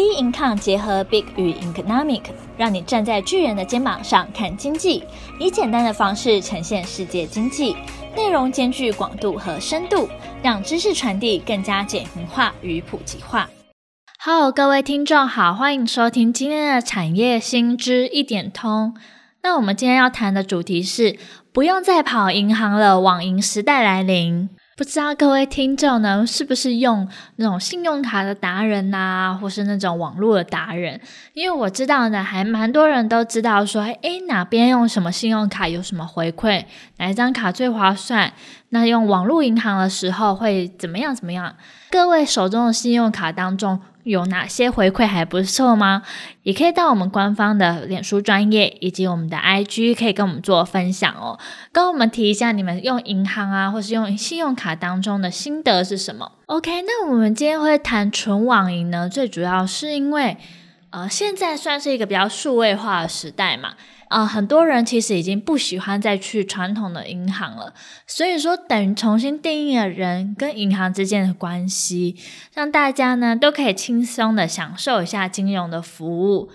[0.00, 2.22] B Income 结合 Big 与 Economic，
[2.56, 5.04] 让你站在巨人的肩膀上看经济，
[5.38, 7.76] 以简单的方式呈现世界经济，
[8.16, 10.08] 内容兼具广度和深度，
[10.42, 13.50] 让知识传递更加简明化与普及化。
[14.18, 18.94] 好，各位听众好，欢迎收听今天的产业新知一点通。
[19.42, 21.18] 那我们今天要谈的主题是，
[21.52, 24.48] 不用再跑银行了，网银时代来临。
[24.80, 27.06] 不知道各位听众呢，是不是用
[27.36, 30.98] 那种信用卡的达人呐、或是那种网络的达人？
[31.34, 36.64] 因为我知道呢，还蛮多人都知道说，诶，哪边用什么信用卡有什么回馈，
[36.96, 38.32] 哪一张卡最划算？
[38.70, 41.14] 那用网络银行的时候会怎么样？
[41.14, 41.54] 怎么样？
[41.90, 46.02] 各位手中的信用卡当中，有哪些回馈还不错吗？
[46.44, 51.38] 也可以到我们官方的脸书专业以及我们的 IG，可以跟我们做分享哦。
[51.72, 60.36] 跟我们提一下你们用银行啊，或是用信用卡当中的心得是什么？OK，那我们今天会谈纯网银呢，最主要是因为
[60.90, 63.74] 呃，现在算是一个比较数位化的时代嘛。
[64.10, 67.72] 啊、很多人其实已经不喜欢再去传统的银行了，
[68.08, 72.16] 所以说等于重新定义了人跟银行之间的关系，
[72.52, 76.50] 让大家呢都可以轻松的享受一下金融的服务。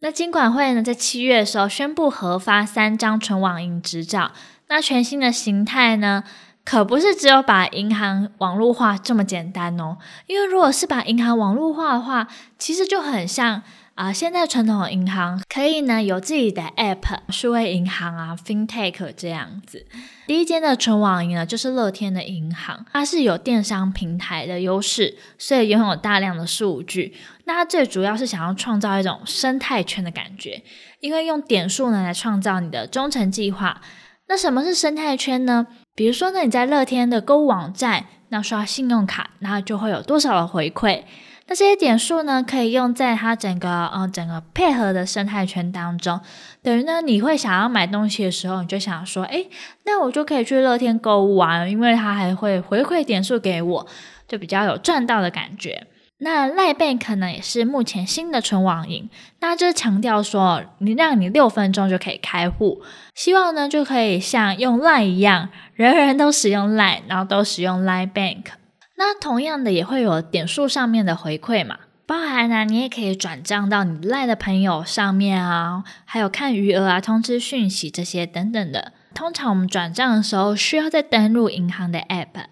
[0.00, 4.32] 那金管会呢在七月的时候宣布核发三张纯网银执照，
[4.68, 6.24] 那全新的形态呢
[6.62, 13.62] 可不是只有把银行网络化这么简单哦，因为如果是把银行网络化的话，其实就很像。
[13.98, 19.84] 啊，现在传统的银行可以呢有自己的 App，数位银行啊，FinTech 这样子。
[20.28, 27.16] 第一间的纯网银呢，就是乐天的银行，它是有电商平台的优势，所以拥有大量的数据。
[27.46, 30.62] 那它最主要是想要创造一种生态圈的感觉，
[31.00, 33.80] 因为用点数呢来创造你的忠诚计划。
[34.28, 35.66] 那什么是生态圈呢？
[35.96, 41.02] 比如说呢，你在乐天的购物网站，那刷信用卡，那就会有多少的回馈。
[41.50, 46.20] 那这些点数呢，可以用在它整个呃整个配合的生态圈当中，
[46.62, 49.48] 等于呢，你会想要买东西的时候，你就想说，诶，
[49.86, 53.86] 那我就可以去乐天购物啊，因为它还会回馈点数给我，
[54.28, 55.86] 就比较有赚到的感觉。
[56.18, 59.08] 那 LINE Bank 可能也是目前新的纯网银，
[59.40, 62.82] 那就是强调说，你让你六分钟就可以开户，
[63.14, 68.57] 希望呢就可以像用 LINE 一样，人人都使用 LINE，然后都使用 LINE Bank。
[68.98, 78.92] 那同样的也会有点数上面的回馈嘛，包含呢、你也可以转账到你赖的朋友上面啊，还有看余额啊、通知讯息这些等等的。
[79.14, 82.46] 通常我们转账的时候需要再登录银行的 App。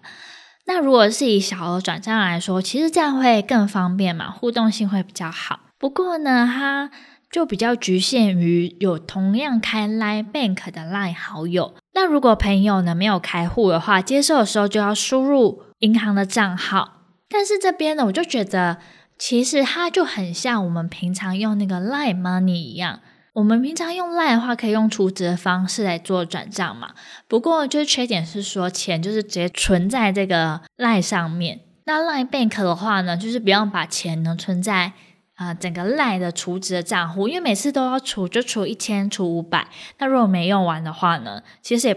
[0.65, 5.59] 那如果是以小额转账来说，其实这样会更方便嘛，互动性会比较好。
[5.77, 6.89] 不过呢，它
[7.31, 11.75] 就比较局限于有同样开 Line Bank 的 Line 好友。
[11.93, 15.63] 那如果朋友呢没有开户的话，接受的时候就要输入。
[15.81, 18.79] 银行的账号，但是这边呢，我就觉得
[19.15, 23.01] 其实它就很像我们平常用那个 Line Money 一样。
[23.33, 26.95] 我们平常用 Line 的话，可以用储值的方式来做转账嘛。
[27.27, 31.59] 不过就是缺点是说，钱就是直接存在这个 Line 上面。
[31.85, 34.93] 那 Line Bank 的话呢，就是不用把钱呢存在
[35.37, 39.67] 啊、整个 Line 的储值的账户，因为每次都要储，就储一千、储五百。
[39.99, 41.95] 那如果没用完的话呢，其实也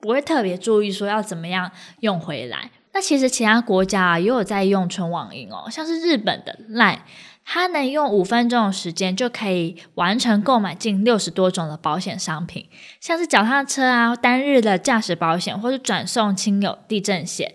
[0.00, 1.70] 不会特别注意说要怎么样
[2.00, 2.70] 用回来。
[2.92, 6.98] 那其实其他国家啊也有在用纯网银哦，像是日本的 LINE，
[7.44, 12.68] 它能用五分钟的时间就可以完成购买近六十多种的保险商品，
[13.00, 17.54] 像是脚踏车啊、单日的驾驶保险，或是转送亲友地震险。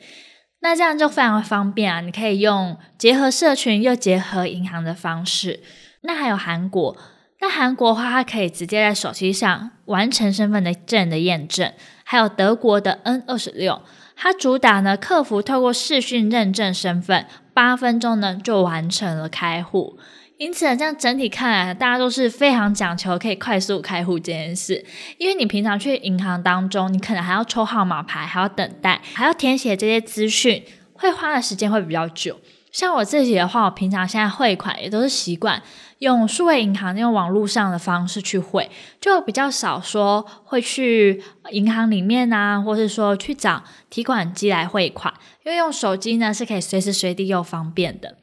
[0.62, 5.62] 那这样就非常方便啊，你可以用结合社群又结合银行的方式。
[6.02, 6.96] 那还有韩国，
[7.40, 11.72] 那韩国的话，它可以直接在手机上完成身份的证的验证，
[12.04, 13.82] 还有德国的 N 二十六。
[14.16, 20.00] 它主打呢，客服透过视讯认证身份，八分钟呢就完成了开户。
[20.38, 24.86] 因此呢，这样整体看来，大家都是非常讲求可以快速开户这件事。
[25.18, 30.62] 因为你平常去银行当中，你可能还要抽号码牌，还要等待，还要填写这些资讯，
[30.94, 32.38] 会花的时间会比较久。
[32.70, 35.64] 像我自己的话，我平常现在汇款也都是习惯
[36.00, 45.14] 用数位银行，用网络上的方式去汇，就比较少说会去银行里面啊，或是说去找提款机来汇款，
[45.46, 48.18] 因为用手机呢是可以随时随地又方便的。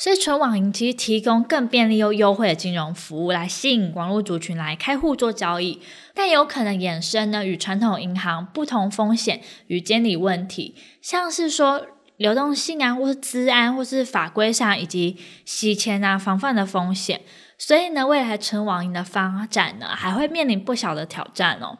[0.00, 5.78] 所以纯网银其实提供更便利又优惠的金融服务，来吸引网络族群来开户做交易，
[6.14, 11.86] 但有可能衍生呢与传统银行不同风险与监理问题，像是说。
[12.16, 15.16] 流动性啊，或是资安，或是法规上，以及
[15.46, 17.22] 洗钱啊、防范的风险，
[17.56, 21.78] 所以呢，未来纯网银的发展呢，还会面临不小的挑战哦。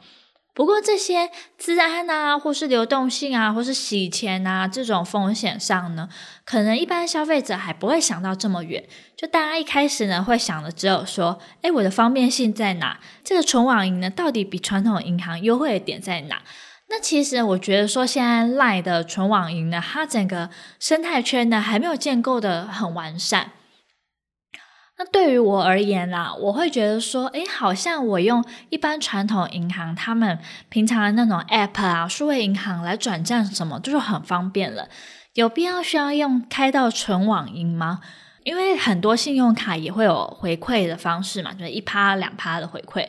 [0.53, 6.09] 不过这些资安啊，或是流动性啊，或是洗钱啊这种风险上呢，
[6.45, 8.85] 可能一般消费者还不会想到这么远。
[9.17, 12.99] 就大家一开始呢，会想的只有说，诶，我的方便性在哪？
[13.23, 16.43] 这个纯网银呢，到底比传统银行优惠的点在哪？
[16.89, 20.51] 那其实我觉得说，现在赖的纯网银呢，它整个
[20.81, 23.53] 生态圈呢，还没有建构得很完善。
[25.03, 30.39] 那对于我而言啦，我会觉得说，诶，好像我用一般传统银行他们
[30.69, 34.91] 平常的那种 App 啊，数位银行来转账什么，就是很方便了。
[35.33, 38.01] 有必要需要用开到纯网银吗？
[38.45, 43.09] 因为很多信用卡也会有回馈的方式嘛，就是一趴两趴的回馈。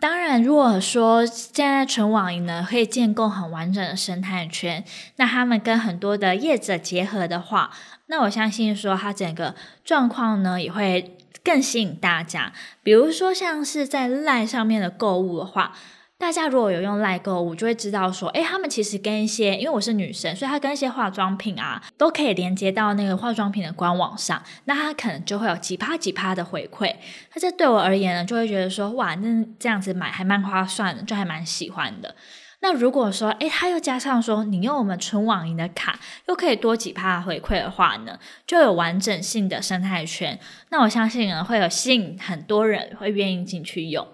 [0.00, 4.84] 当然，如果说现在纯网银呢，可以建构很完整的生态圈，
[5.16, 7.72] 那他们跟很多的业者结合的话，
[8.06, 11.16] 那我相信说它整个状况呢也会。
[11.44, 12.52] 更吸引大家，
[12.82, 15.72] 比如说像是在 LINE 上面的购物的话，
[16.18, 26.94] 大家如果有用 LINE 购物，就会知道说，诶，他们其实跟一些，因为我是女生，所以他跟一些化妆品啊，都可以连接到那个化妆品的官网上，那他可能就会有几趴几趴的回馈。
[27.34, 32.14] 那这对我而言呢，就会觉得说，哇，那这样子买还蛮划算的，就还蛮喜欢的。
[32.62, 35.98] 那如果说，诶，他又加上说，你用我们纯网银的卡，
[36.28, 40.38] 又可以多几趴回馈的话呢，就有完整性的生态圈。
[40.70, 44.06] 那我相信呢，会有吸引很多人会愿意进去用。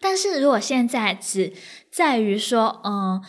[0.00, 1.52] 但是如果现在只
[1.92, 3.22] 在于说，嗯，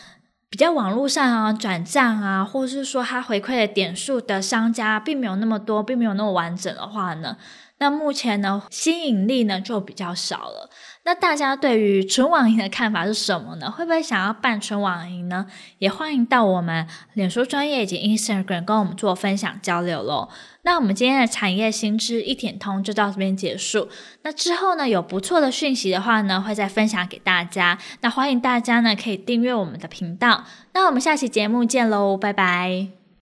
[0.50, 7.36] 比较网络上啊转账啊，或是说他回馈的点数的商家并没有那么多，并没有那么完整的话呢，
[7.78, 10.68] 那目前呢，吸引力呢就比较少了。
[11.04, 13.70] 那大家对于纯网银的看法是什么呢？
[13.70, 15.46] 会不会想要办纯网银呢？
[15.78, 20.28] 也欢迎到我们脸书专业以及 Instagram 跟我们做分享交流喽。
[20.62, 23.88] 那我们今天的产业新知一点通就到这边结束。
[24.22, 27.78] 那之后呢，有不错的讯息的话呢，会再分享给大家。
[28.02, 30.44] 那欢迎大家呢可以订阅我们的频道。
[30.74, 32.99] 那我们下期节目见喽，拜拜。